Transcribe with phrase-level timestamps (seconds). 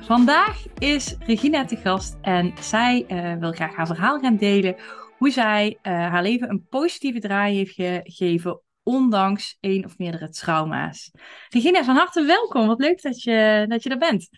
[0.00, 4.76] Vandaag is Regina te gast en zij uh, wil graag haar verhaal gaan delen.
[5.18, 11.10] Hoe zij uh, haar leven een positieve draai heeft gegeven, ondanks één of meerdere trauma's.
[11.48, 12.66] Regina, van harte welkom.
[12.66, 14.28] Wat leuk dat je, dat je er bent.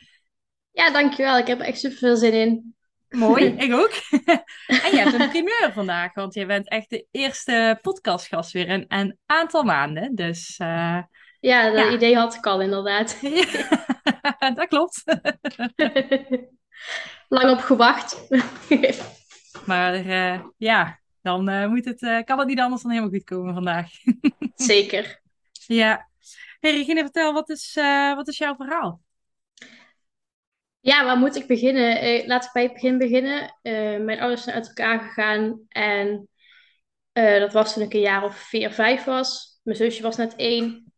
[0.70, 1.38] Ja, dankjewel.
[1.38, 2.74] Ik heb er echt super veel zin in.
[3.08, 3.92] Mooi, ik ook.
[4.84, 8.84] en je hebt een primeur vandaag, want je bent echt de eerste podcastgast weer in
[8.88, 10.14] een aantal maanden.
[10.14, 11.02] Dus uh,
[11.40, 13.20] ja, dat idee had ik al inderdaad.
[14.54, 15.02] dat klopt.
[17.28, 18.28] Lang op gewacht.
[19.66, 23.54] maar uh, ja, dan uh, moet het, kan het niet anders dan helemaal goed komen
[23.54, 23.90] vandaag.
[24.54, 25.20] Zeker.
[25.66, 26.08] Ja.
[26.60, 27.78] Hey Regine, vertel, wat is,
[28.14, 29.00] wat is jouw verhaal?
[30.80, 32.00] Ja, waar moet ik beginnen?
[32.00, 33.58] Eh, laat ik bij het begin beginnen.
[33.62, 36.28] Eh, mijn ouders zijn uit elkaar gegaan en
[37.12, 39.60] dat was toen ik een jaar of vier, vijf was.
[39.62, 40.89] Mijn zusje was net één.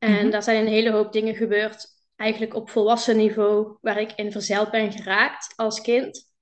[0.00, 4.12] En mm daar zijn een hele hoop dingen gebeurd, eigenlijk op volwassen niveau, waar ik
[4.12, 6.32] in verzeild ben geraakt als kind.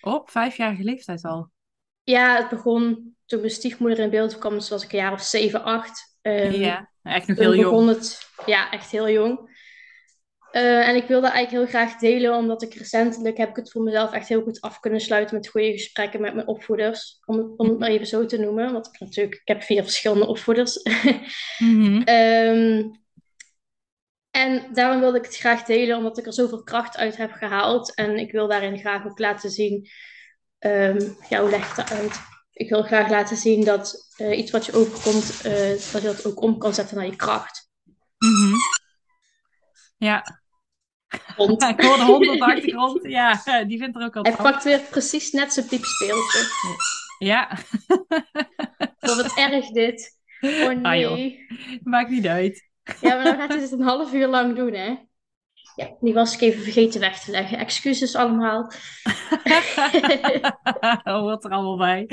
[0.00, 1.50] Op vijfjarige leeftijd al?
[2.02, 5.22] Ja, het begon toen mijn stiefmoeder in beeld kwam, dus was ik een jaar of
[5.22, 6.18] zeven, acht.
[6.22, 7.88] Um, ja, echt nog heel jong.
[7.88, 9.52] Het, ja, echt heel jong.
[10.52, 13.82] Uh, en ik wilde eigenlijk heel graag delen, omdat ik recentelijk heb ik het voor
[13.82, 17.20] mezelf echt heel goed af kunnen sluiten met goede gesprekken met mijn opvoeders.
[17.24, 18.72] Om, om het maar even zo te noemen.
[18.72, 20.82] Want ik natuurlijk, ik heb vier verschillende opvoeders.
[21.58, 22.08] mm-hmm.
[22.18, 23.03] um,
[24.34, 27.94] en daarom wilde ik het graag delen, omdat ik er zoveel kracht uit heb gehaald.
[27.94, 29.88] En ik wil daarin graag ook laten zien.
[30.58, 32.20] Um, ja, hoe leg ik uit?
[32.52, 36.26] Ik wil graag laten zien dat uh, iets wat je overkomt, uh, dat je dat
[36.26, 37.70] ook om kan zetten naar je kracht.
[38.18, 38.56] Mm-hmm.
[39.96, 40.42] Ja,
[41.36, 41.62] Hond.
[41.78, 43.00] ik hoor de hond op de achtergrond.
[43.02, 46.40] Ja, die vindt er ook al Hij pakt weer precies net zijn piepspeeltje.
[47.18, 47.58] Ja.
[49.00, 50.18] Wat erg dit.
[50.40, 51.46] Oh ah, nee.
[51.82, 52.72] Maakt niet uit.
[53.00, 54.94] Ja, maar dan gaat hij het een half uur lang doen, hè?
[55.76, 57.58] Ja, die was ik even vergeten weg te leggen.
[57.58, 58.62] Excuses allemaal.
[61.04, 62.02] Hoort er allemaal bij.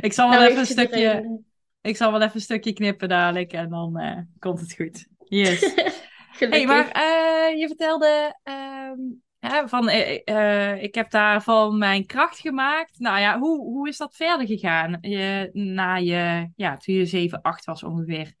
[0.00, 1.40] ik zal wel nou, even een stukje...
[1.80, 5.06] Ik zal wel even een stukje knippen dadelijk en dan uh, komt het goed.
[5.18, 5.74] Yes.
[6.38, 12.98] Hey, maar uh, je vertelde uh, van uh, ik heb daarvan mijn kracht gemaakt.
[12.98, 17.42] Nou ja, hoe, hoe is dat verder gegaan je, na je, ja, toen je 7,
[17.42, 18.34] 8 was ongeveer?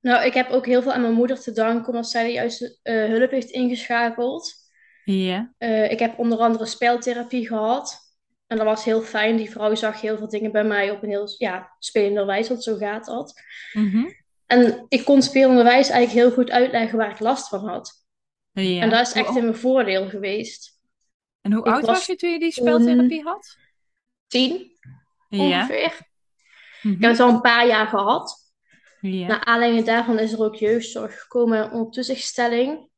[0.00, 2.78] Nou, ik heb ook heel veel aan mijn moeder te danken, omdat zij de juiste
[2.82, 4.54] hulp heeft ingeschakeld.
[5.04, 5.52] Ja.
[5.88, 7.98] ik heb onder andere speltherapie gehad.
[8.46, 9.36] En dat was heel fijn.
[9.36, 12.62] Die vrouw zag heel veel dingen bij mij op een heel ja, spelende wijze, want
[12.62, 13.42] zo gaat dat.
[13.72, 14.16] Mm
[14.48, 18.06] en ik kon spelenderwijs eigenlijk heel goed uitleggen waar ik last van had.
[18.52, 18.80] Ja.
[18.80, 20.80] En dat is echt in mijn voordeel geweest.
[21.40, 23.56] En hoe oud was, je toen je die speltherapie had?
[24.26, 24.70] Tien,
[25.28, 25.98] ongeveer.
[26.82, 28.47] Mm Ik heb het al een paar jaar gehad.
[29.00, 29.26] Ja.
[29.26, 32.88] Naar aanleiding daarvan is er ook jeugdzorg gekomen onder toezichtstelling.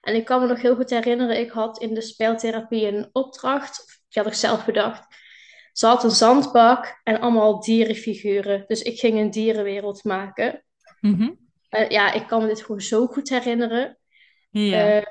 [0.00, 4.02] En ik kan me nog heel goed herinneren, ik had in de speltherapie een opdracht,
[4.08, 5.06] die had ik zelf bedacht.
[5.72, 8.64] Ze had een zandbak en allemaal dierenfiguren.
[8.66, 10.64] Dus ik ging een dierenwereld maken.
[11.00, 11.30] Mhm.
[11.68, 13.98] Eh, ja, ik kan me dit gewoon zo goed herinneren.
[14.50, 14.96] Ja.
[14.96, 15.02] Uh,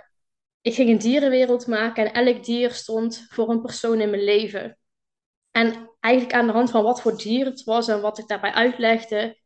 [0.62, 4.78] ik ging een dierenwereld maken en elk dier stond voor een persoon in mijn leven.
[5.52, 8.52] En eigenlijk aan de hand van wat voor dier het was en wat ik daarbij
[8.52, 9.38] uitlegde,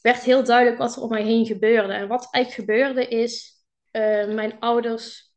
[0.00, 1.92] werd heel duidelijk wat er om mij heen gebeurde.
[1.92, 5.34] En wat eigenlijk gebeurde is, uh, mijn ouders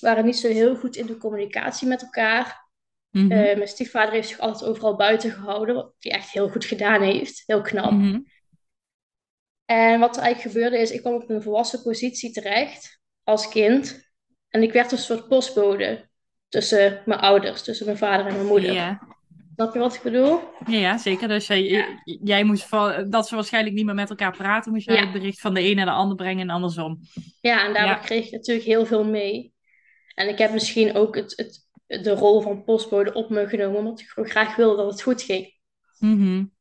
[0.00, 2.66] waren niet zo heel goed in de communicatie met elkaar.
[3.10, 7.02] Mm mijn stiefvader heeft zich altijd overal buiten gehouden, wat hij echt heel goed gedaan
[7.02, 7.42] heeft.
[7.46, 7.90] Heel knap.
[7.90, 8.20] Mhm.
[9.64, 14.10] En wat er eigenlijk gebeurde is, ik kwam op een volwassen positie terecht als kind.
[14.48, 16.08] En ik werd een soort postbode
[16.48, 18.72] tussen mijn ouders, tussen mijn vader en mijn moeder.
[18.72, 19.17] Ja.
[19.58, 20.40] Snap je wat ik bedoel?
[20.66, 21.28] Ja, zeker.
[21.28, 24.96] Dus jij, jij moest van, dat ze waarschijnlijk niet meer met elkaar praten, moest jij
[24.96, 26.98] het bericht van de een naar de ander brengen en andersom.
[27.40, 29.52] Ja, en daardoor kreeg ik natuurlijk heel veel mee.
[30.14, 31.68] En ik heb misschien ook het, het
[32.02, 35.22] de rol van postbode op me genomen, omdat ik gewoon graag wilde dat het goed
[35.22, 35.54] ging.
[35.98, 36.52] Mm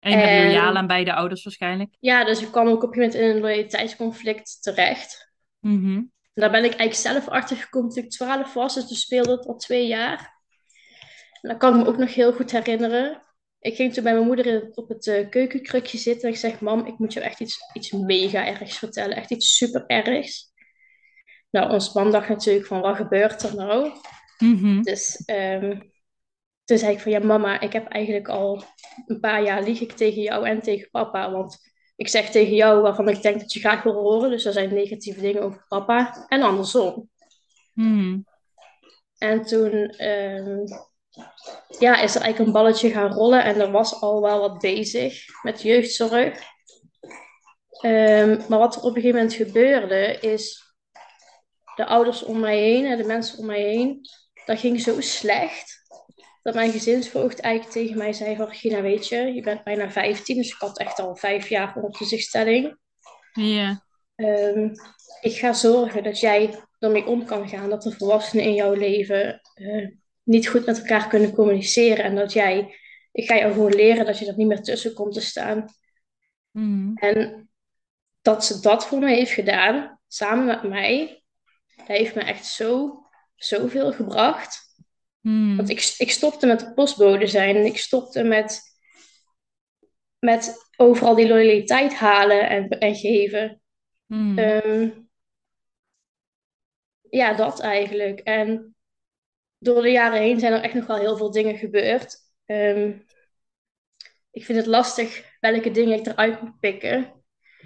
[0.00, 1.94] En je bent loyaal aan beide ouders waarschijnlijk?
[2.00, 5.32] Ja, dus ik kwam ook op een moment in een loyaliteitsconflict terecht.
[5.60, 9.30] Mm Daar ben ik eigenlijk zelf achter gekomen toen ik 12 was, dus toen speelde
[9.30, 10.33] het al twee jaar.
[11.44, 13.22] En dat kan ik me ook nog heel goed herinneren.
[13.58, 16.86] Ik ging toen bij mijn moeder op het uh, keukenkrukje zitten en ik zeg, mam,
[16.86, 19.16] ik moet je echt iets, iets mega ergs vertellen.
[19.16, 20.52] Echt iets super ergs.
[21.50, 23.90] nou, ons man dacht natuurlijk van, wat gebeurt er nou?
[24.38, 24.82] Mhm.
[24.82, 25.92] Dus um,
[26.64, 28.64] toen zei ik van, ja mama, ik heb eigenlijk al
[29.06, 31.30] een paar jaar lieg ik tegen jou en tegen papa.
[31.30, 31.58] Want
[31.96, 34.30] ik zeg tegen jou waarvan ik denk dat je graag wil horen.
[34.30, 36.26] Dus er zijn negatieve dingen over papa.
[36.28, 37.10] En andersom.
[37.72, 38.20] Mhm.
[39.18, 40.64] En toen um,
[41.78, 43.44] ja, is er eigenlijk een balletje gaan rollen.
[43.44, 46.52] En er was al wel wat bezig met jeugdzorg.
[47.82, 50.62] Um, maar wat er op een gegeven moment gebeurde, is
[51.74, 54.00] de ouders om mij heen en de mensen om mij heen,
[54.44, 55.82] dat ging zo slecht.
[56.42, 60.36] Dat mijn gezinsvoogd eigenlijk tegen mij zei van, Gina, weet je, je bent bijna 15,
[60.36, 62.78] dus ik had echt al vijf jaar onder toezichtstelling.
[63.32, 63.82] Ja.
[64.16, 64.72] Um,
[65.20, 69.40] ik ga zorgen dat jij ermee om kan gaan, dat de volwassenen in jouw leven
[69.54, 69.88] uh,
[70.24, 72.76] niet goed met elkaar kunnen communiceren en dat jij,
[73.12, 75.66] ik ga jou gewoon leren dat je er niet meer tussen komt te staan.
[76.50, 76.92] Mm.
[76.94, 77.48] En
[78.22, 81.22] dat ze dat voor mij heeft gedaan, samen met mij,
[81.76, 83.02] dat heeft me echt zo,
[83.36, 84.62] zoveel gebracht.
[85.20, 85.56] Mm.
[85.56, 88.60] Want ik, ik stopte met de postbode zijn en ik stopte met,
[90.18, 93.62] met overal die loyaliteit halen en, en geven.
[94.06, 94.38] Mm.
[94.38, 95.08] Um,
[97.10, 98.20] ja, dat eigenlijk.
[98.20, 98.73] En
[99.64, 102.16] door de jaren heen zijn er echt nog wel heel veel dingen gebeurd.
[102.46, 103.04] Um,
[104.30, 107.12] ik vind het lastig welke dingen ik eruit moet pikken.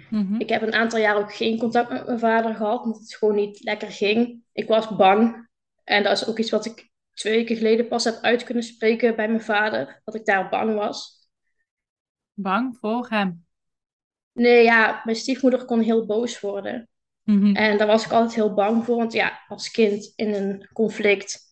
[0.09, 0.39] Mm-hmm.
[0.39, 3.35] Ik heb een aantal jaar ook geen contact met mijn vader gehad, omdat het gewoon
[3.35, 4.43] niet lekker ging.
[4.51, 5.49] Ik was bang.
[5.83, 9.15] En dat is ook iets wat ik twee weken geleden pas heb uit kunnen spreken
[9.15, 11.29] bij mijn vader, dat ik daar bang was.
[12.33, 13.45] Bang voor hem?
[14.31, 16.89] Nee, ja, mijn stiefmoeder kon heel boos worden.
[17.23, 17.55] Mm-hmm.
[17.55, 21.48] En daar was ik altijd heel bang voor, want ja, als kind in een conflict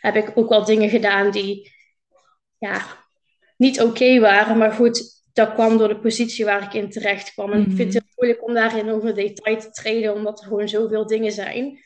[0.00, 1.72] heb ik ook wel dingen gedaan die
[2.58, 2.86] ja,
[3.56, 4.58] niet oké waren.
[4.58, 7.52] Maar goed, dat kwam door de positie waar ik in terecht kwam.
[7.52, 7.70] En Mhm.
[7.70, 11.06] ik vind het heel moeilijk om daarin over detail te treden, omdat er gewoon zoveel
[11.06, 11.84] dingen zijn.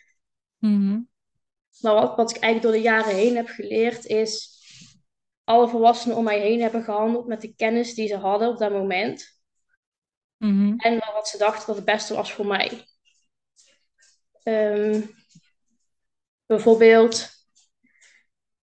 [0.58, 1.00] Mhm.
[1.80, 4.50] Maar wat, wat ik eigenlijk door de jaren heen heb geleerd is...
[5.44, 8.72] Alle volwassenen om mij heen hebben gehandeld met de kennis die ze hadden op dat
[8.72, 9.40] moment.
[10.36, 10.74] Mhm.
[10.76, 12.84] En wat ze dachten dat het beste was voor mij.
[14.42, 15.00] Ehm,
[16.46, 17.31] bijvoorbeeld,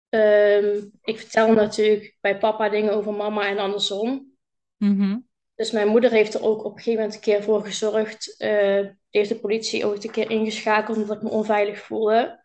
[0.09, 4.37] ehm, ik vertel natuurlijk bij papa dingen over mama en andersom.
[4.77, 5.19] Mhm.
[5.55, 8.35] Dus mijn moeder heeft er ook op een gegeven moment een keer voor gezorgd.
[8.39, 12.45] die heeft de politie ook een keer ingeschakeld omdat ik me onveilig voelde.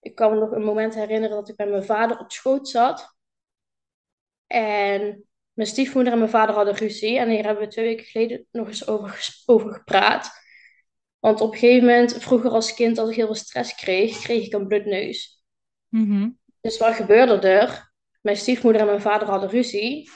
[0.00, 3.16] Ik kan me nog een moment herinneren dat ik bij mijn vader op schoot zat.
[4.46, 7.18] En mijn stiefmoeder en mijn vader hadden ruzie.
[7.18, 10.30] En hier hebben we twee weken geleden nog eens over, over gepraat.
[11.18, 14.46] Want op een gegeven moment, vroeger als kind, als ik heel veel stress kreeg, kreeg
[14.46, 15.44] ik een bloedneus.
[15.88, 16.30] Mhm.
[16.64, 17.92] Dus wat gebeurde er?
[18.20, 20.10] Mijn stiefmoeder en mijn vader hadden ruzie.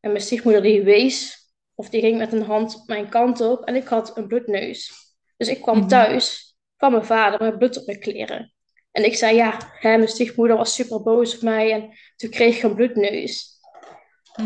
[0.00, 1.38] En mijn stiefmoeder die wees,
[1.74, 3.64] of die ging met een hand mijn kant op.
[3.64, 4.92] En ik had een bloedneus.
[5.36, 5.88] Dus ik kwam Mhm.
[5.88, 8.54] thuis van mijn vader met bloed op mijn kleren.
[8.90, 11.72] En ik zei, ja, hè, mijn stiefmoeder was super boos op mij.
[11.72, 13.52] En toen kreeg ik een bloedneus.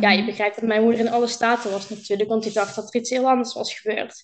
[0.00, 0.26] Ja, je Mhm.
[0.26, 2.28] begrijpt dat mijn moeder in alle staten was natuurlijk.
[2.28, 4.22] Want die dacht dat er iets heel anders was gebeurd.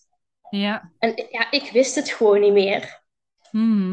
[0.50, 0.92] Ja.
[0.98, 3.02] En ja, ik wist het gewoon niet meer.
[3.50, 3.92] Mhm.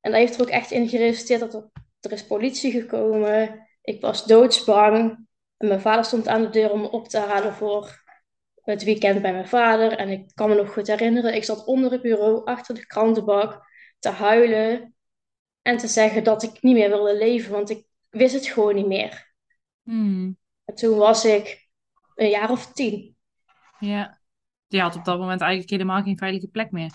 [0.00, 1.68] En dat heeft er ook echt in geresulteerd dat er,
[2.00, 3.68] er is politie gekomen.
[3.82, 5.26] Ik was doodsbang.
[5.56, 8.02] En mijn vader stond aan de deur om me op te halen voor
[8.62, 9.92] het weekend bij mijn vader.
[9.92, 13.62] En ik kan me nog goed herinneren, ik zat onder het bureau achter de krantenbak
[13.98, 14.94] te huilen.
[15.62, 18.86] En te zeggen dat ik niet meer wilde leven, want ik wist het gewoon niet
[18.86, 19.32] meer.
[19.82, 20.32] Mhm.
[20.64, 21.68] En toen was ik
[22.14, 23.16] een jaar of tien.
[23.78, 24.18] Ja.
[24.66, 26.92] Je had op dat moment eigenlijk helemaal geen veilige plek meer.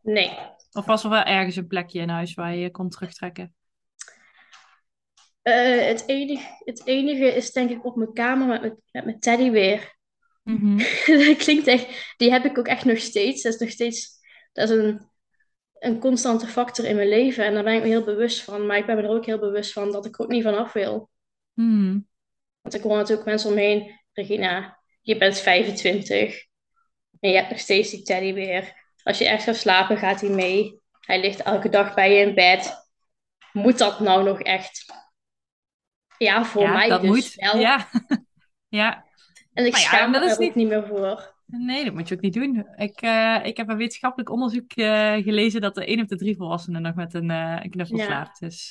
[0.00, 0.38] Nee.
[0.72, 3.54] Of was er wel ergens een plekje in huis waar je je kon terugtrekken?
[5.42, 9.20] Eh, het, enige, het enige is denk ik op mijn kamer met, mijn- met mijn
[9.20, 9.96] teddybeer.
[10.42, 10.76] Mhm.
[11.26, 13.42] dat klinkt echt, die heb ik ook echt nog steeds.
[13.42, 14.10] Dat is nog steeds,
[14.52, 15.10] dat is een,
[15.78, 17.44] een constante factor in mijn leven.
[17.44, 18.66] En daar ben ik me heel bewust van.
[18.66, 20.72] Maar ik ben me er ook heel bewust van dat ik er ook niet vanaf
[20.72, 21.10] wil.
[21.52, 21.98] Mhm.
[22.60, 24.00] Want ik hoor natuurlijk mensen omheen.
[24.12, 26.44] Regina, je bent 25.
[27.20, 28.72] En je hebt nog steeds die teddybeer.
[29.02, 30.80] Als je echt gaat slapen, gaat hij mee.
[31.00, 32.90] Hij ligt elke dag bij je in bed.
[33.52, 34.84] Moet dat nou nog echt?
[36.18, 37.34] Ja, voor Ja, mij dat dus moet.
[37.34, 37.58] wel.
[37.60, 37.88] Ja.
[38.68, 39.04] ja.
[39.52, 41.30] En ik schaam me dat is niet- niet meer voor.
[41.46, 42.66] Nee, dat moet je ook niet doen.
[42.76, 46.36] Ik, eh, ik heb een wetenschappelijk onderzoek eh, gelezen dat de 1 op de 3
[46.36, 48.04] volwassenen nog met een, eh, een knuffel Ja.
[48.04, 48.40] slaapt.
[48.40, 48.70] Dus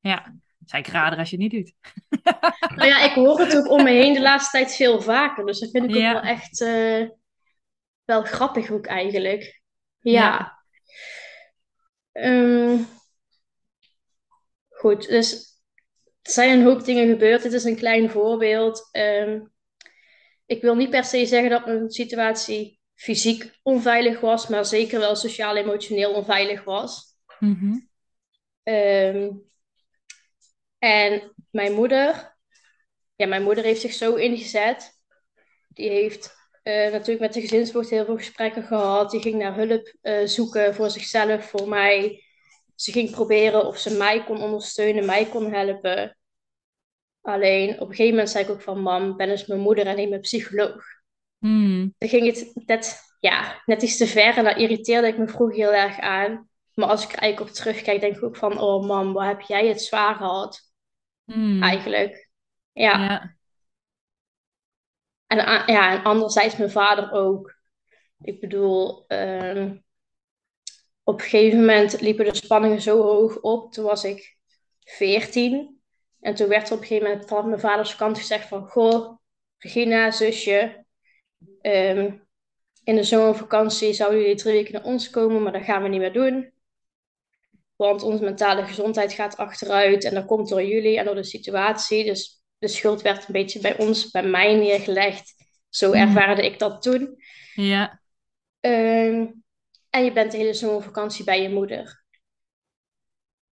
[0.00, 0.34] ja,
[0.64, 1.74] zou ik raden als je het niet doet.
[2.76, 5.46] Nou ja, ik hoor het ook om me heen de laatste tijd veel vaker.
[5.46, 6.58] Dus dat vind ik ook wel echt
[8.04, 9.62] wel grappig ook eigenlijk.
[10.00, 10.12] Ja.
[10.12, 10.62] Ja.
[12.12, 12.76] Ehm,
[14.68, 15.53] goed, dus
[16.24, 17.42] er zijn een hoop dingen gebeurd.
[17.42, 18.88] Dit is een klein voorbeeld.
[18.90, 19.40] Ehm,
[20.46, 25.16] ik wil niet per se zeggen dat mijn situatie fysiek onveilig was, maar zeker wel
[25.16, 27.16] sociaal-emotioneel onveilig was.
[27.38, 27.78] Mhm.
[28.62, 29.30] Ehm,
[30.78, 32.36] en mijn moeder,
[33.16, 34.92] ja, mijn moeder heeft zich zo ingezet.
[35.68, 39.10] Die heeft uh, natuurlijk met de gezinsvoogd heel veel gesprekken gehad.
[39.10, 42.24] Die ging naar hulp uh, zoeken voor zichzelf, voor mij.
[42.74, 46.16] Ze ging proberen of ze mij kon ondersteunen, mij kon helpen.
[47.20, 49.96] Alleen op een gegeven moment zei ik ook van, mam, ben eens mijn moeder en
[49.96, 50.84] niet mijn psycholoog.
[51.38, 51.94] Hmm.
[51.98, 55.56] Dan ging het net, ja, net iets te ver en daar irriteerde ik me vroeger
[55.56, 56.48] heel erg aan.
[56.74, 59.40] Maar als ik er eigenlijk op terugkijk, denk ik ook van, oh mam, waar heb
[59.40, 60.60] jij het zwaar gehad?
[61.24, 61.62] Hmm.
[61.62, 62.30] Eigenlijk.
[62.72, 63.04] Ja.
[63.04, 63.36] ja.
[65.26, 65.36] En,
[65.72, 67.54] ja, en anderzijds mijn vader ook.
[68.20, 69.76] Ik bedoel, ehm,
[71.04, 73.72] op een gegeven moment liepen de spanningen zo hoog op.
[73.72, 74.36] Toen was ik
[74.84, 75.80] 14.
[76.20, 78.68] En toen werd er op een gegeven moment van mijn vaders kant gezegd van...
[78.68, 79.18] Goh,
[79.58, 80.84] Regina, zusje,
[81.60, 82.12] ehm,
[82.84, 86.00] in de zomervakantie zouden jullie drie weken naar ons komen, maar dat gaan we niet
[86.00, 86.52] meer doen.
[87.76, 92.04] Want onze mentale gezondheid gaat achteruit en dat komt door jullie en door de situatie.
[92.04, 95.34] Dus de schuld werd een beetje bij ons, bij mij neergelegd.
[95.68, 95.98] Zo mhm.
[95.98, 97.16] ervaarde ik dat toen.
[97.54, 98.00] Ja.
[98.60, 99.26] Ehm,
[99.94, 102.04] en je bent de hele zomervakantie bij je moeder.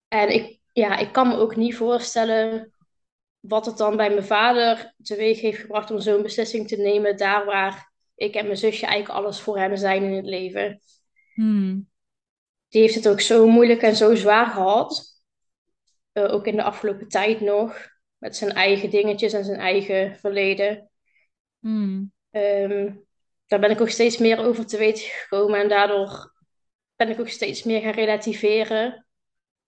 [0.09, 2.73] En ik, ja, ik kan me ook niet voorstellen
[3.41, 7.45] wat het dan bij mijn vader teweeg heeft gebracht om zo'n beslissing te nemen, daar
[7.45, 10.81] waar ik en mijn zusje eigenlijk alles voor hem zijn in het leven.
[11.35, 11.89] Hmm.
[12.69, 15.23] Die heeft het ook zo moeilijk en zo zwaar gehad.
[16.13, 17.89] Uh, ook in de afgelopen tijd nog.
[18.19, 20.91] Met zijn eigen dingetjes en zijn eigen verleden.
[21.59, 22.13] Hmm.
[22.31, 22.93] Ehm,
[23.47, 25.61] daar ben ik ook steeds meer over te weten gekomen.
[25.61, 26.30] En daardoor
[27.01, 29.07] ben ik ook steeds meer gaan relativeren.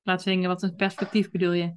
[0.02, 1.74] Laat zien, wat een perspectief bedoel je?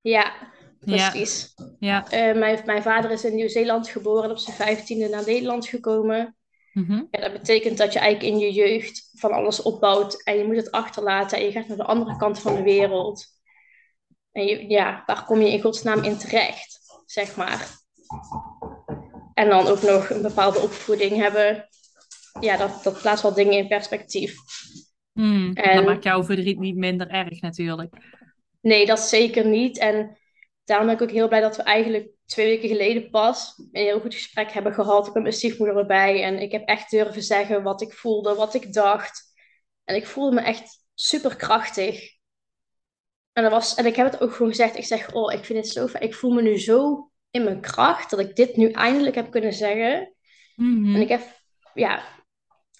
[0.00, 0.32] Ja,
[0.80, 1.52] precies.
[1.78, 2.06] Ja.
[2.10, 2.28] ja.
[2.30, 6.36] Uh, mijn, mijn vader is in Nieuw-Zeeland geboren en op zijn vijftiende naar Nederland gekomen.
[6.72, 10.56] Mm dat betekent dat je eigenlijk in je jeugd van alles opbouwt en je moet
[10.56, 13.26] het achterlaten en je gaat naar de andere kant van de wereld.
[14.32, 17.68] En je, ja, waar kom je in godsnaam in terecht, zeg maar.
[19.34, 21.68] En dan ook nog een bepaalde opvoeding hebben.
[22.40, 24.34] Ja, dat, dat plaatst wel dingen in perspectief.
[25.16, 27.94] Mm, en, dat maakt jouw verdriet niet minder erg natuurlijk.
[28.60, 29.78] Nee, dat zeker niet.
[29.78, 30.18] En
[30.64, 34.00] daarom ben ik ook heel blij dat we eigenlijk twee weken geleden pas een heel
[34.00, 35.06] goed gesprek hebben gehad.
[35.06, 36.22] Ik met mijn stiefmoeder erbij.
[36.22, 39.22] En ik heb echt durven zeggen wat ik voelde, wat ik dacht.
[39.84, 42.14] En ik voelde me echt super krachtig.
[43.32, 44.76] En, dat was, en ik heb het ook gewoon gezegd.
[44.76, 46.04] Ik zeg, oh, ik vind het zo fijn.
[46.04, 49.52] Ik voel me nu zo in mijn kracht dat ik dit nu eindelijk heb kunnen
[49.52, 50.14] zeggen.
[50.56, 50.94] Mhm.
[50.94, 51.22] En ik heb
[51.74, 52.02] ja,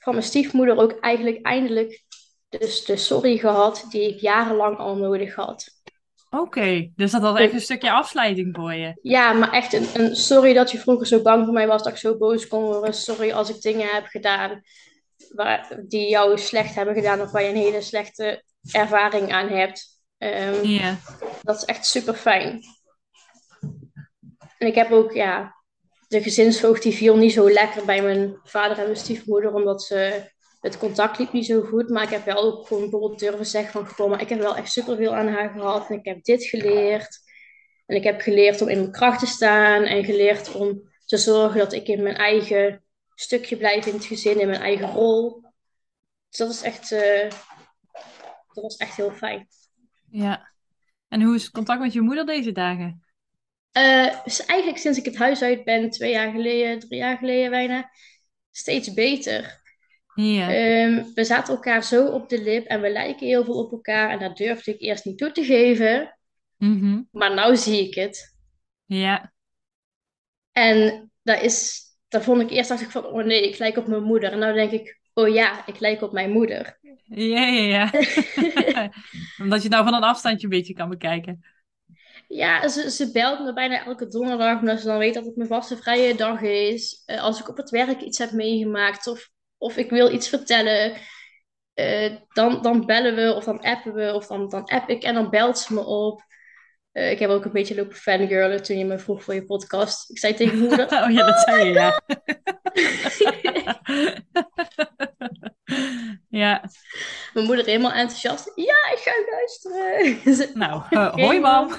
[0.07, 2.05] van mijn stiefmoeder ook eigenlijk eindelijk
[2.49, 5.75] dus de sorry gehad die ik jarenlang al nodig had.
[6.31, 8.99] Oké, dus dat was echt een stukje afsluiting voor je.
[9.03, 11.93] Ja, maar echt een, een, sorry dat je vroeger zo bang voor mij was, dat
[11.93, 12.95] ik zo boos kon worden.
[12.95, 14.63] Sorry als ik dingen heb gedaan
[15.29, 19.95] waar, die jou slecht hebben gedaan of waar je een hele slechte ervaring aan hebt.
[20.19, 20.99] Um,
[21.43, 22.61] Dat is echt super fijn.
[24.59, 25.55] En ik heb ook, ja,
[26.09, 30.31] de gezinsvoogd die viel niet zo lekker bij mijn vader en mijn stiefmoeder, omdat ze
[30.67, 33.73] het contact liep niet zo goed, maar ik heb wel ook gewoon bijvoorbeeld durven zeggen
[33.73, 36.45] van, goh, maar ik heb wel echt superveel aan haar gehad en ik heb dit
[36.45, 37.25] geleerd.
[37.87, 41.59] En ik heb geleerd om in mijn kracht te staan en geleerd om te zorgen
[41.59, 45.43] dat ik in mijn eigen stukje blijf in het gezin, in mijn eigen rol.
[46.29, 47.31] Dus dat is echt, uh,
[48.53, 49.49] dat was echt heel fijn.
[50.11, 50.53] Ja.
[51.09, 53.05] En hoe is het contact met je moeder deze dagen?
[53.73, 57.51] Uh, dus eigenlijk sinds ik het huis uit ben, twee jaar geleden, drie jaar geleden
[57.51, 57.91] bijna,
[58.51, 59.65] steeds beter.
[60.17, 60.55] Ja.
[60.55, 64.11] Ehm, we zaten elkaar zo op de lip en we lijken heel veel op elkaar.
[64.11, 66.19] En dat durfde ik eerst niet toe te geven.
[66.57, 67.03] Mhm.
[67.11, 68.37] Maar nu zie ik het.
[68.85, 69.33] Ja.
[70.53, 73.87] En dat is, dat vond ik eerst dacht ik van, oh nee, ik lijk op
[73.87, 74.33] mijn moeder.
[74.33, 76.79] En nu denk ik, oh ja, ik lijk op mijn moeder.
[77.05, 77.91] Ja, ja, ja.
[79.43, 81.45] Omdat je nou van een afstandje een beetje kan bekijken.
[82.29, 85.49] Ja, ze, ze belt me bijna elke donderdag, omdat ze dan weet dat het mijn
[85.49, 87.03] vaste vrije dag is.
[87.07, 90.97] Uh, als ik op het werk iets heb meegemaakt of of ik wil iets vertellen,
[91.75, 95.15] uh, dan, dan bellen we of dan appen we of dan, dan app ik en
[95.15, 96.25] dan belt ze me op.
[96.93, 100.11] Uh, ik heb ook een beetje lopen fangirlen toen je me vroeg voor je podcast.
[100.11, 100.87] Ik zei tegen moeder...
[101.03, 102.01] oh ja, dat zei je, ja.
[106.45, 106.71] ja.
[107.33, 108.53] Mijn moeder helemaal enthousiast.
[108.55, 110.19] Ja, ik ga luisteren.
[110.63, 111.71] nou, uh, hoi mam.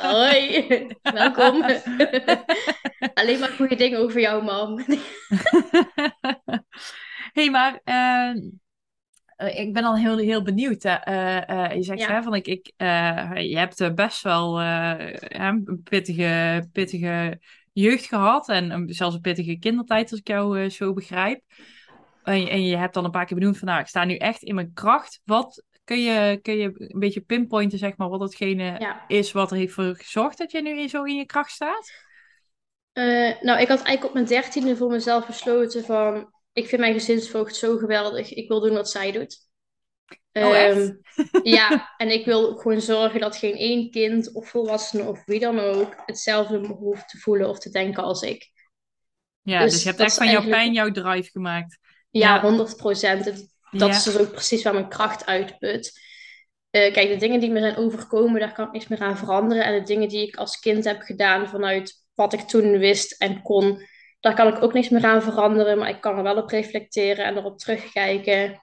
[0.00, 0.66] hoi,
[1.02, 1.64] welkom.
[3.14, 4.78] Alleen maar goede dingen over jou, mam
[7.32, 8.34] hey, maar uh,
[9.58, 10.84] ik ben al heel, heel benieuwd.
[10.84, 12.72] Uh, je zegt hè, van ik, ik
[13.36, 17.40] je hebt best wel een pittige, pittige
[17.72, 21.42] jeugd gehad en zelfs een pittige kindertijd, als ik jou zo begrijp.
[22.22, 24.42] en, en je hebt dan een paar keer benoemd van nou, ik sta nu echt
[24.42, 25.20] in mijn kracht.
[25.24, 29.56] Wat kun je, kun je een beetje pinpointen, zeg maar, wat datgene is wat er
[29.56, 32.03] heeft voor gezorgd dat je nu zo in je kracht staat?
[32.94, 36.92] Uh, nou, ik had eigenlijk op mijn dertiende voor mezelf besloten van, ik vind mijn
[36.92, 39.38] gezinsvoogd zo geweldig, ik wil doen wat zij doet.
[40.32, 41.00] Oh, um,
[41.42, 45.58] ja, en ik wil gewoon zorgen dat geen één kind of volwassene of wie dan
[45.58, 48.50] ook hetzelfde hoeft te voelen of te denken als ik.
[49.42, 51.78] Ja, dus, dus je hebt echt van jouw pijn jouw drive gemaakt.
[52.10, 53.48] Ja, honderd procent.
[53.70, 56.00] Dat is dus ook precies waar mijn kracht uitput.
[56.70, 59.64] Uh, kijk, de dingen die me zijn overkomen, daar kan ik niks meer aan veranderen.
[59.64, 63.42] En de dingen die ik als kind heb gedaan vanuit wat ik toen wist en
[63.42, 63.86] kon,
[64.20, 65.78] daar kan ik ook niks meer aan veranderen.
[65.78, 68.60] Maar ik kan er wel op reflecteren en erop terugkijken.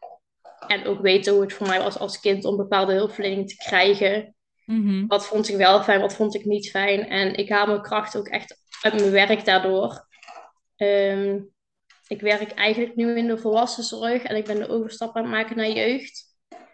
[0.68, 4.36] En ook weten hoe het voor mij was als kind om bepaalde hulpverlening te krijgen.
[4.66, 5.08] Mhm.
[5.08, 7.08] Wat vond ik wel fijn, wat vond ik niet fijn.
[7.08, 10.08] En ik haal mijn kracht ook echt uit mijn werk daardoor.
[10.76, 11.40] Ehm,
[12.08, 15.58] ik werk eigenlijk nu in de volwassenzorg en ik ben de overstap aan het maken
[15.58, 16.26] naar jeugd.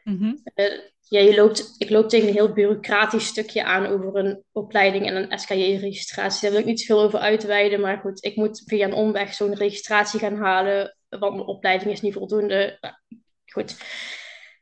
[0.03, 0.35] Mhm.
[0.43, 5.05] Eh, ja, je loopt, ik loop tegen een heel bureaucratisch stukje aan over een opleiding
[5.05, 6.41] en een SKJ-registratie.
[6.41, 9.55] Daar wil ik niet zoveel over uitweiden, maar goed, ik moet via een omweg zo'n
[9.55, 12.77] registratie gaan halen, want mijn opleiding is niet voldoende.
[12.81, 12.93] Nou,
[13.45, 13.75] goed.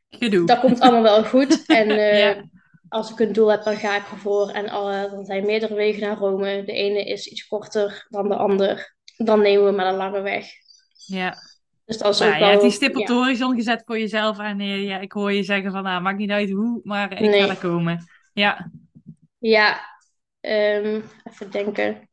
[0.08, 0.46] Gedoe.
[0.46, 1.64] Dat komt allemaal wel goed.
[1.66, 2.42] En uh,
[2.88, 4.50] als ik een doel heb, dan ga ik ervoor.
[4.50, 6.64] En uh, er zijn meerdere wegen naar Rome.
[6.64, 8.94] De ene is iets korter dan de ander.
[9.16, 10.46] Dan nemen we maar een lange weg.
[11.06, 11.36] Ja.
[11.86, 13.98] Dus dat is ja, ook wel, je hebt die stip op de horizon gezet voor
[13.98, 14.38] jezelf.
[14.38, 17.20] En uh, ja, ik hoor je zeggen van, nou, maakt niet uit hoe, maar ik
[17.20, 17.42] nee.
[17.42, 18.04] ga er komen.
[18.32, 18.70] Ja.
[19.38, 19.80] Ja.
[20.40, 22.08] Um, even denken.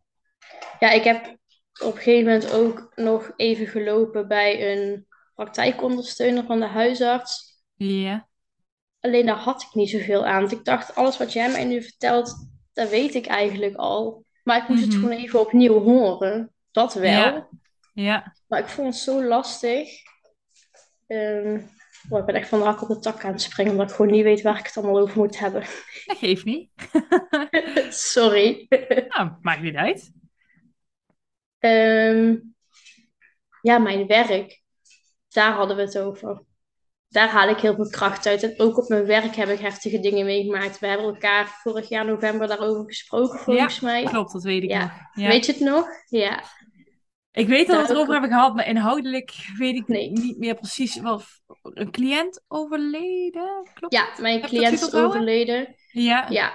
[0.80, 1.38] Ja, ik heb
[1.82, 7.62] op een gegeven moment ook nog even gelopen bij een praktijkondersteuner van de huisarts.
[7.74, 8.28] Ja.
[9.00, 10.40] Alleen daar had ik niet zoveel aan.
[10.40, 14.26] Want ik dacht, alles wat jij mij nu vertelt, dat weet ik eigenlijk al.
[14.44, 15.00] Maar ik moest het Mhm.
[15.00, 16.54] gewoon even opnieuw horen.
[16.72, 17.04] Dat wel.
[17.12, 17.48] Ja.
[17.94, 18.36] Ja.
[18.48, 19.90] Maar ik vond het zo lastig.
[21.08, 21.62] Ehm,
[22.10, 23.96] oh, ik ben echt van de hak op de tak aan het springen, omdat ik
[23.96, 25.62] gewoon niet weet waar ik het allemaal over moet hebben.
[26.06, 26.70] Dat geeft niet.
[28.14, 28.66] Sorry.
[29.08, 30.12] nou, maakt niet uit.
[31.60, 32.36] Ehm,
[33.62, 34.62] ja, mijn werk.
[35.30, 36.44] Daar hadden we het over.
[37.08, 38.44] Daar haal ik heel veel kracht uit.
[38.44, 40.80] En ook op mijn werk heb ik heftige dingen meegemaakt.
[40.80, 44.04] We hebben elkaar vorig jaar november daarover gesproken, volgens ja, mij.
[44.04, 44.80] klopt, dat weet ik Ja.
[44.80, 44.92] nog.
[45.14, 45.28] Ja.
[45.28, 45.88] Weet je het nog?
[46.06, 46.44] Ja.
[47.34, 50.12] Ik weet dat we het erover hebben gehad, maar inhoudelijk weet ik Nee.
[50.12, 51.00] niet meer precies.
[51.00, 51.22] Wel,
[51.62, 53.68] een cliënt overleden?
[53.74, 55.76] Klopt Ja, mijn Heb cliënt is overleden.
[55.92, 56.26] Ja.
[56.30, 56.54] Ja,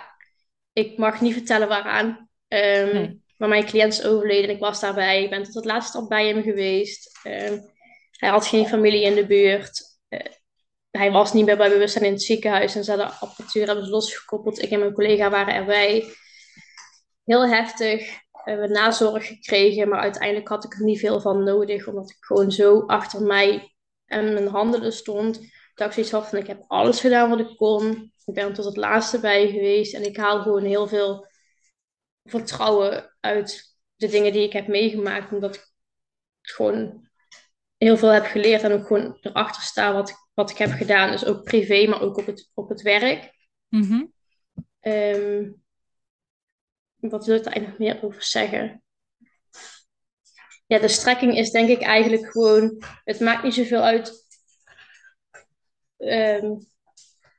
[0.72, 2.28] ik mag niet vertellen waaraan.
[2.48, 3.22] Nee.
[3.36, 5.22] Maar mijn cliënt is overleden en ik was daarbij.
[5.22, 7.18] Ik ben tot het laatste op bij hem geweest.
[7.22, 7.58] Ehm,
[8.10, 9.82] hij had geen familie in de buurt.
[10.08, 10.20] Eh,
[10.90, 12.74] hij was niet meer bij bewustzijn in het ziekenhuis.
[12.74, 14.62] En ze hadden de apparatuur hebben ze losgekoppeld.
[14.62, 16.04] Ik en mijn collega waren erbij.
[17.24, 18.18] Heel heftig.
[18.48, 21.86] Hebben nazorg gekregen, maar uiteindelijk had ik er niet veel van nodig.
[21.86, 23.74] Omdat ik gewoon zo achter mij
[24.06, 25.40] en mijn handelen stond.
[25.74, 28.12] Dat ik zoiets had van, ik heb alles gedaan wat ik kon.
[28.24, 29.94] Ik ben er tot het laatste bij geweest.
[29.94, 31.26] En ik haal gewoon heel veel
[32.24, 35.32] vertrouwen uit de dingen die ik heb meegemaakt.
[35.32, 35.72] Omdat ik
[36.40, 37.08] gewoon
[37.76, 41.10] heel veel heb geleerd en ook gewoon erachter sta wat, wat ik heb gedaan.
[41.10, 43.32] Dus ook privé, maar ook op het, op het werk.
[43.68, 44.04] Mhm.
[44.80, 45.50] Ehm,
[47.10, 48.82] wat wil ik daar eigenlijk nog meer over zeggen?
[50.66, 52.82] Ja, de strekking is denk ik eigenlijk gewoon...
[53.04, 54.26] Het maakt niet zoveel uit
[55.96, 56.54] ehm,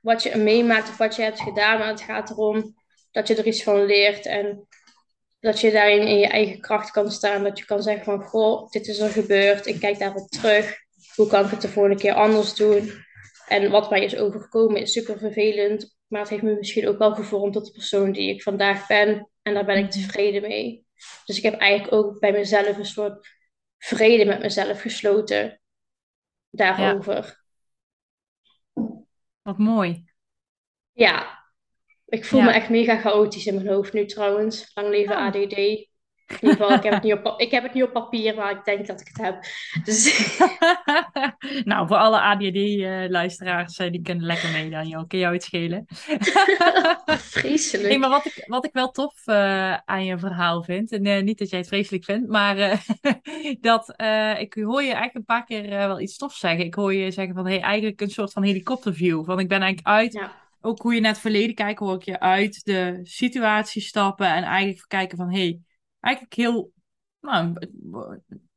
[0.01, 1.79] wat je meemaakt of wat je hebt gedaan.
[1.79, 2.75] Maar het gaat erom
[3.11, 4.25] dat je er iets van leert.
[4.25, 4.67] En
[5.39, 7.43] dat je daarin in je eigen kracht kan staan.
[7.43, 9.65] Dat je kan zeggen van, goh, dit is er gebeurd.
[9.65, 10.77] Ik kijk daarop terug.
[11.15, 12.91] Hoe kan ik het de volgende keer anders doen?
[13.49, 15.97] En wat mij is overgekomen is super vervelend.
[16.07, 19.29] Maar het heeft me misschien ook wel gevormd tot de persoon die ik vandaag ben.
[19.41, 20.85] En daar ben ik tevreden mee.
[21.25, 23.27] Dus ik heb eigenlijk ook bij mezelf een soort
[23.77, 25.61] vrede met mezelf gesloten.
[26.49, 27.43] Daarover.
[29.41, 30.05] Wat mooi.
[30.91, 31.43] Ja,
[32.05, 32.45] ik voel Ja.
[32.45, 34.71] me echt mega chaotisch in mijn hoofd nu trouwens.
[34.73, 35.21] Lang leven Oh.
[35.21, 35.87] ADD.
[36.29, 38.51] In ieder geval, ik heb, het niet op, ik heb het niet op papier, maar
[38.51, 39.43] ik denk dat ik het heb.
[39.83, 40.37] Dus
[41.71, 45.07] nou, voor alle ADD-luisteraars, die kunnen lekker mee dan, joh.
[45.07, 45.85] Kun jou iets schelen?
[47.07, 47.89] vreselijk.
[47.89, 51.23] Nee, maar wat ik, wat ik wel tof eh, aan je verhaal vind, en eh,
[51.23, 52.77] niet dat jij het vreselijk vindt, maar eh,
[53.61, 56.65] dat eh, ik hoor je eigenlijk een paar keer eh, wel iets tofs zeggen.
[56.65, 59.25] Ik hoor je zeggen van, hey, eigenlijk een soort van helikopterview.
[59.25, 62.03] Van, ik ben eigenlijk uit, Ja, ook hoe je naar het verleden kijkt, hoor ik
[62.03, 65.59] je uit de situatie stappen en eigenlijk kijken van, hey,
[65.99, 66.71] eigenlijk heel,
[67.19, 67.53] nou,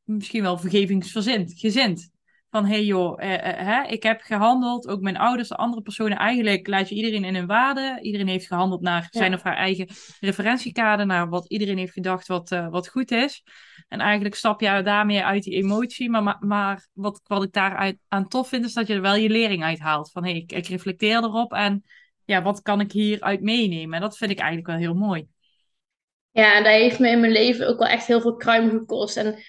[0.04, 2.10] misschien wel vergevingsverzind, gezind.
[2.52, 4.88] Van hey joh, eh, eh, ik heb gehandeld.
[4.88, 6.18] Ook mijn ouders, de andere personen.
[6.18, 7.98] Eigenlijk laat je iedereen in hun waarde.
[8.02, 9.88] Iedereen heeft gehandeld naar zijn of haar eigen
[10.20, 11.06] referentiekader.
[11.06, 13.42] Naar wat iedereen heeft gedacht wat, uh, wat goed is.
[13.88, 16.10] En eigenlijk stap je daarmee uit die emotie.
[16.10, 19.16] Maar, maar, maar wat, wat ik daar aan tof vind, is dat je er wel
[19.16, 20.10] je lering uit haalt.
[20.10, 21.52] Van hey, ik, ik reflecteer erop.
[21.52, 21.84] En
[22.24, 23.94] ja, wat kan ik hieruit meenemen?
[23.94, 25.26] En dat vind ik eigenlijk wel heel mooi.
[26.32, 29.16] Ja, en dat heeft me in mijn leven ook wel echt heel veel kruim gekost.
[29.16, 29.42] En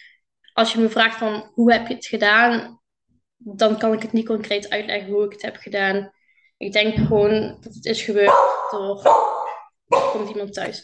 [0.53, 2.81] als je me vraagt van hoe heb je het gedaan,
[3.37, 6.11] dan kan ik het niet concreet uitleggen hoe ik het heb gedaan.
[6.57, 8.33] Ik denk gewoon dat het is gebeurd
[8.71, 9.01] door.
[9.87, 10.79] Er komt iemand thuis.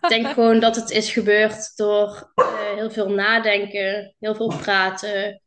[0.00, 5.42] ik denk gewoon dat het is gebeurd door uh, heel veel nadenken, heel veel praten.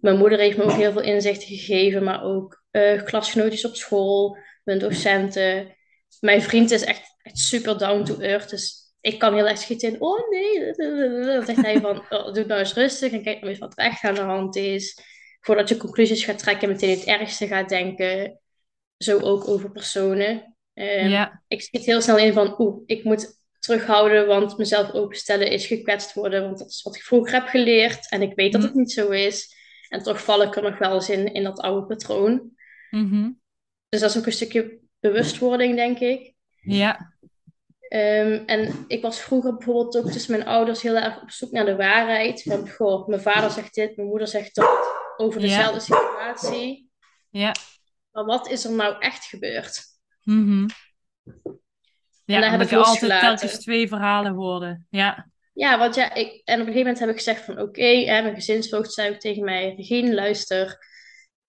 [0.00, 4.36] Mijn moeder heeft me ook heel veel inzichten gegeven, maar ook uh, klasgenootjes op school,
[4.64, 5.76] mijn docenten.
[6.20, 8.50] Mijn vriend is echt, echt super down to earth.
[8.50, 10.72] Dus ik kan heel erg schieten in, oh nee.
[11.24, 13.84] Dan zegt hij van, oh, doe nou eens rustig en kijk nou eens wat er
[13.84, 14.98] echt aan de hand is.
[15.40, 18.40] Voordat je conclusies gaat trekken en meteen het ergste gaat denken.
[18.96, 20.56] Zo ook over personen.
[20.74, 21.42] Um, ja.
[21.48, 26.14] Ik schiet heel snel in van, oeh, ik moet terughouden, want mezelf openstellen is gekwetst
[26.14, 26.42] worden.
[26.42, 28.80] Want dat is wat ik vroeger heb geleerd en ik weet dat het mhm.
[28.80, 29.54] niet zo is.
[29.88, 32.50] En toch val ik er nog wel eens in, in dat oude patroon.
[32.90, 33.40] Mm
[33.88, 36.34] Dus dat is ook een stukje bewustwording, denk ik.
[36.60, 37.14] Ja.
[37.92, 41.64] Um, en ik was vroeger bijvoorbeeld ook tussen mijn ouders heel erg op zoek naar
[41.64, 42.42] de waarheid.
[42.42, 46.90] Van, goh, mijn vader zegt dit, mijn moeder zegt dat over dezelfde situatie.
[47.30, 47.54] Ja.
[48.10, 49.82] Maar wat is er nou echt gebeurd?
[50.22, 50.66] Mm
[52.24, 54.82] Ja, en heb ik altijd telkens twee verhalen hoorde.
[54.90, 55.30] Ja.
[55.52, 58.04] Ja, want ja, ik, en op een gegeven moment heb ik gezegd van oké, okay,
[58.04, 60.78] mijn gezinsvoogd zei ook tegen mij, Regine, luister,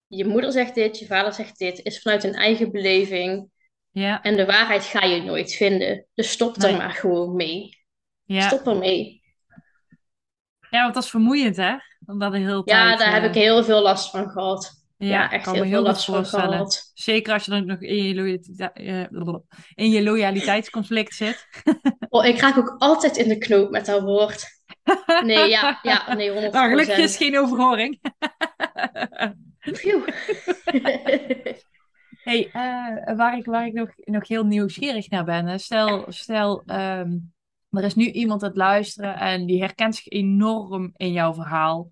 [0.07, 3.49] je moeder zegt dit, je vader zegt dit, is vanuit een eigen beleving.
[3.91, 4.21] Ja.
[4.21, 6.05] En de waarheid ga je nooit vinden.
[6.13, 7.79] Dus stop er maar gewoon mee.
[8.23, 8.47] Ja.
[8.47, 9.21] Stop ermee.
[10.69, 11.75] Ja, want dat is vermoeiend, hè?
[12.05, 14.79] Omdat heel ja, daar heb ik eh, heel veel last van gehad.
[14.97, 16.91] Ja, echt heel, veel last van gehad.
[16.93, 18.39] Zeker als je dan nog in je,
[18.73, 19.05] uh,
[19.75, 21.47] in je loyaliteitsconflict zit.
[22.09, 24.45] oh, ik raak ook altijd in de knoop met dat woord.
[25.23, 26.43] Nee, ja, ja nee, 100%.
[26.51, 27.99] Maar gelukkig is geen overhoring.
[32.23, 35.59] hey, uh, waar ik, waar ik nog, nog heel nieuwsgierig naar ben.
[35.59, 37.33] Stel, stel um,
[37.69, 41.91] er is nu iemand aan het luisteren en die herkent zich enorm in jouw verhaal.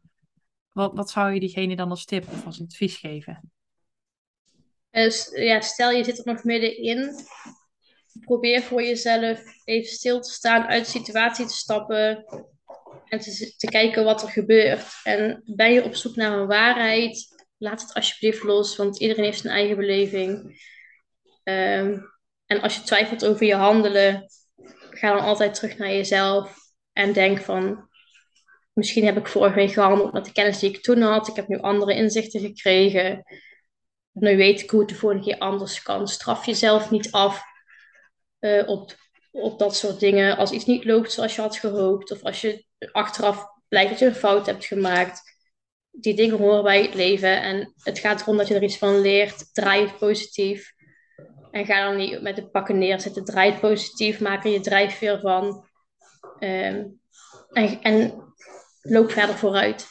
[0.72, 3.52] Wat, wat zou je diegene dan als tip of als advies geven?
[4.92, 7.10] Dus, ja, stel je zit er nog middenin.
[8.20, 12.26] Probeer voor jezelf even stil te staan, uit de situatie te stappen
[13.06, 13.20] en
[13.58, 15.00] te kijken wat er gebeurt.
[15.04, 17.39] En ben je op zoek naar een waarheid?
[17.60, 20.62] Laat het alsjeblieft los, want iedereen heeft zijn eigen beleving.
[21.44, 22.00] Ehm,
[22.46, 24.26] en als je twijfelt over je handelen,
[24.90, 26.56] ga dan altijd terug naar jezelf
[26.94, 27.90] en denk van,
[28.74, 31.28] misschien heb ik vorige week gehandeld met de kennis die ik toen had.
[31.28, 33.24] Ik heb nu andere inzichten gekregen.
[34.12, 36.08] Nu weet ik hoe het de volgende keer anders kan.
[36.08, 37.44] Straf jezelf niet af
[38.40, 38.96] uh, op,
[39.32, 40.38] op dat soort dingen.
[40.38, 44.06] Als iets niet loopt zoals je had gehoopt, of als je achteraf blijkt dat je
[44.06, 45.22] een fout hebt gemaakt.
[45.92, 49.02] Die dingen horen bij het leven en het gaat erom dat je er iets van
[49.02, 49.54] leert.
[49.54, 50.74] Draai het positief.
[51.52, 53.26] En ga dan niet met de pakken neerzetten.
[53.26, 55.68] Draai het positief, maak er je drijfveer van.
[56.40, 57.00] Um,
[57.50, 58.24] en, en
[58.82, 59.88] loop verder vooruit.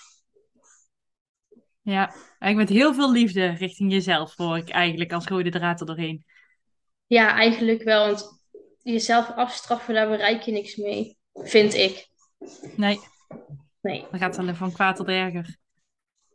[1.82, 5.86] Ja, eigenlijk met heel veel liefde richting jezelf, hoor ik eigenlijk als rode draad er
[5.86, 6.24] doorheen.
[7.06, 8.06] Ja, eigenlijk wel.
[8.06, 8.42] Want
[8.82, 12.08] jezelf afstraffen, daar bereik je niks mee, vind ik.
[12.76, 13.00] Nee.
[13.80, 14.06] Nee.
[14.10, 15.56] Dan gaat het alleen van kwaad tot erger.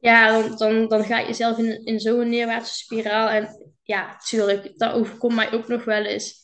[0.03, 3.29] Ja, dan, dan, dan ga je jezelf in, in zo'n neerwaartse spiraal.
[3.29, 6.35] En ja, tuurlijk, dat overkomt mij ook nog wel eens.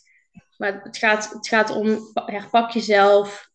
[0.58, 3.50] Maar het gaat, het gaat om herpak jezelf.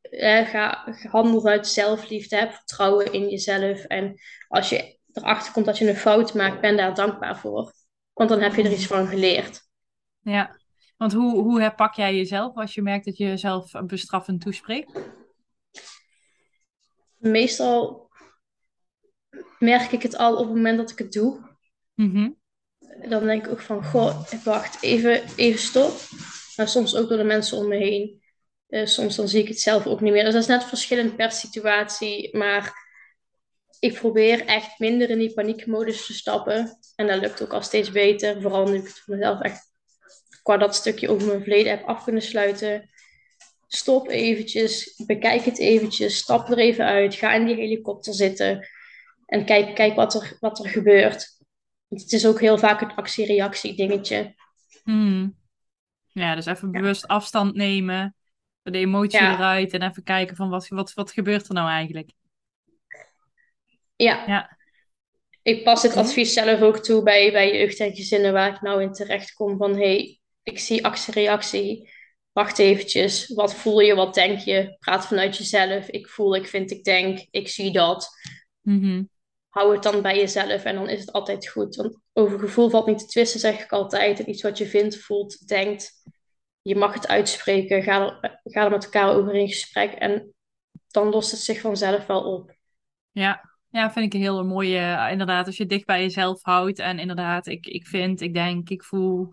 [0.00, 2.36] Eh, ga, handel vanuit zelfliefde.
[2.36, 3.84] Heb vertrouwen in jezelf.
[3.84, 7.72] En als je erachter komt dat je een fout maakt, ben daar dankbaar voor.
[8.12, 9.60] Want dan heb je er iets van geleerd.
[10.20, 10.60] Ja,
[10.96, 15.00] want hoe, hoe herpak jij jezelf als je merkt dat je jezelf bestraffend toespreekt?
[17.16, 18.10] Meestal
[19.62, 21.40] merk ik het al op het moment dat ik het doe.
[21.94, 22.40] Mm
[23.08, 25.92] Dan denk ik ook van, goh, wacht, even, even stop.
[26.56, 28.22] Maar soms ook door de mensen om me heen.
[28.68, 30.24] Uh, soms dan zie ik het zelf ook niet meer.
[30.24, 32.36] Dus dat is net verschillend per situatie.
[32.36, 32.72] Maar
[33.78, 36.78] ik probeer echt minder in die paniekmodus te stappen.
[36.96, 38.40] En dat lukt ook al steeds beter.
[38.40, 39.70] Vooral nu ik het voor mezelf echt
[40.42, 42.90] qua dat stukje over mijn verleden heb af kunnen sluiten.
[43.66, 48.68] Stop eventjes, bekijk het eventjes, stap er even uit, ga in die helikopter zitten
[49.32, 51.38] en kijk, kijk wat, er, wat er gebeurt.
[51.88, 54.34] Want het is ook heel vaak een actie-reactie dingetje.
[54.82, 55.36] Hmm.
[56.06, 58.16] Ja, dus even bewust afstand nemen
[58.62, 62.10] de emotie eruit en even kijken van wat, wat, wat gebeurt er nou eigenlijk.
[63.96, 64.24] Ja.
[64.26, 64.58] ja.
[65.42, 68.82] ik pas dit advies zelf ook toe bij, bij jeugd en gezinnen waar ik nou
[68.82, 69.56] in terecht kom.
[69.56, 71.90] Van hey, ik zie actie-reactie.
[72.32, 73.28] Wacht eventjes.
[73.34, 73.94] Wat voel je?
[73.94, 74.76] Wat denk je?
[74.78, 75.88] Praat vanuit jezelf.
[75.88, 77.26] Ik voel, ik vind, ik denk.
[77.30, 78.08] Ik zie dat.
[78.60, 79.10] Mm
[79.52, 81.76] Hou het dan bij jezelf en dan is het altijd goed.
[81.76, 84.20] Want over gevoel valt niet te twisten, zeg ik altijd.
[84.20, 85.92] En iets wat je vindt, voelt, denkt.
[86.62, 87.82] Je mag het uitspreken.
[87.82, 89.92] Ga er, ga er met elkaar over in gesprek.
[89.92, 90.34] En
[90.86, 92.56] dan lost het zich vanzelf wel op.
[93.10, 94.78] Ja, ja, vind ik een heel mooie.
[94.78, 98.70] Eh, inderdaad, als je dicht bij jezelf houdt en inderdaad, ik, ik vind, ik denk,
[98.70, 99.28] ik voel.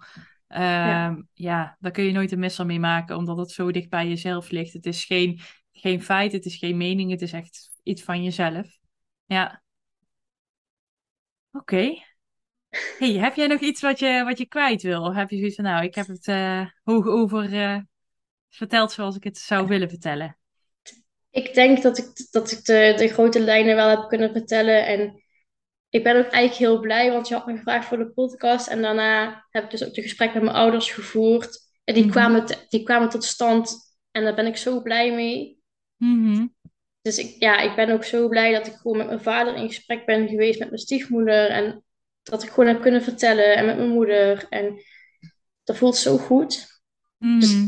[0.48, 1.08] ja.
[1.08, 4.08] Ehm, ja, daar kun je nooit een misser mee maken, omdat het zo dicht bij
[4.08, 4.74] jezelf ligt.
[4.74, 5.40] Het is geen,
[5.72, 8.78] geen feit, het is geen mening, het is echt iets van jezelf.
[9.26, 9.62] Ja.
[11.52, 11.94] Oké.
[12.98, 15.04] Hey, heb jij nog iets wat je, wat je kwijt wil?
[15.04, 17.78] Of heb je zoiets van, nou, ik heb het uh, hoog over uh,
[18.50, 20.40] verteld zoals ik het zou willen vertellen?
[21.32, 24.86] ik denk dat ik, dat ik de, de grote lijnen wel heb kunnen vertellen.
[24.86, 25.24] En
[25.90, 28.68] ik ben ook eigenlijk heel blij, want je had me gevraagd voor de podcast.
[28.68, 31.60] En daarna heb ik dus ook de gesprek met mijn ouders gevoerd.
[31.84, 32.12] En die, mhm.
[32.12, 33.98] kwamen, die kwamen tot stand.
[34.12, 35.62] En daar ben ik zo blij mee.
[35.96, 36.48] Mhm.
[37.02, 39.68] Dus ik, ja, ik ben ook zo blij dat ik gewoon met mijn vader in
[39.68, 41.50] gesprek ben geweest, met mijn stiefmoeder.
[41.50, 41.84] En
[42.24, 44.48] dat ik gewoon heb kunnen vertellen en met mijn moeder.
[44.50, 44.82] En
[45.64, 46.82] dat voelt zo goed.
[47.18, 47.68] Dus mhm.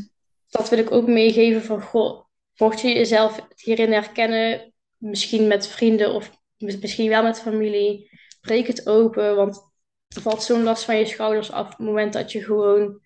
[0.49, 2.25] dat wil ik ook meegeven van, goh,
[2.57, 8.09] mocht je jezelf hierin herkennen, misschien met vrienden of misschien wel met familie,
[8.41, 9.71] breek het open, want
[10.07, 13.01] er valt zo'n last van je schouders af op het moment dat je gewoon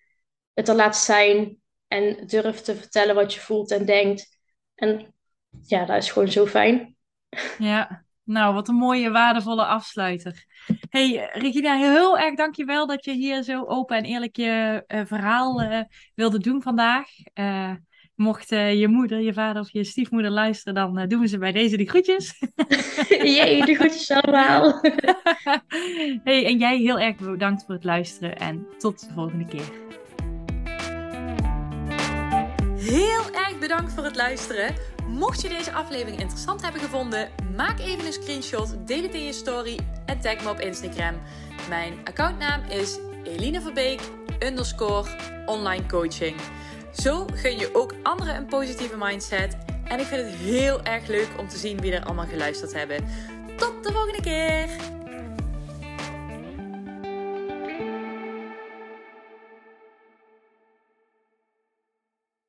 [0.53, 4.37] het er laat zijn en durft te vertellen wat je voelt en denkt.
[4.75, 5.14] En
[5.61, 6.95] ja, dat is gewoon zo fijn.
[7.57, 10.45] Ja, nou, wat een mooie, waardevolle afsluiter.
[10.89, 15.61] Hey, Regina, heel erg dankjewel dat je hier zo open en eerlijk je uh, verhaal
[15.61, 15.81] uh,
[16.15, 17.07] wilde doen vandaag.
[17.33, 17.71] Uh,
[18.15, 21.37] Mocht uh, je moeder, je vader of je stiefmoeder luisteren, dan uh, doen we ze
[21.37, 22.39] bij deze de groetjes.
[23.35, 24.79] Jee, de groetjes allemaal.
[26.23, 29.71] hey, en jij heel erg bedankt voor het luisteren en tot de volgende keer.
[32.77, 34.94] Heel erg bedankt voor het luisteren.
[35.07, 39.33] Mocht je deze aflevering interessant hebben gevonden, maak even een screenshot, deel het in je
[39.33, 41.21] story en tag me op Instagram.
[41.69, 43.97] Mijn accountnaam is Eline
[44.39, 45.09] underscore
[45.45, 46.35] online coaching.
[46.93, 49.57] Zo gun je ook anderen een positieve mindset.
[49.83, 53.05] En ik vind het heel erg leuk om te zien wie er allemaal geluisterd hebben.
[53.57, 54.94] Tot de volgende keer!